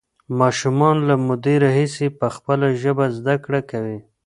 ماشومان 0.39 0.97
له 1.07 1.15
مودې 1.25 1.55
راهیسې 1.63 2.07
په 2.19 2.27
خپله 2.35 2.67
ژبه 2.81 3.05
زده 3.17 3.35
کړه 3.43 3.61
کوي. 3.71 3.99